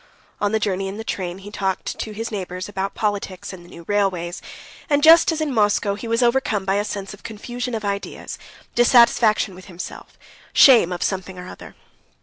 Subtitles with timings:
[0.39, 3.69] On the journey in the train he talked to his neighbors about politics and the
[3.69, 4.41] new railways,
[4.89, 8.39] and, just as in Moscow, he was overcome by a sense of confusion of ideas,
[8.73, 10.17] dissatisfaction with himself,
[10.53, 11.75] shame of something or other.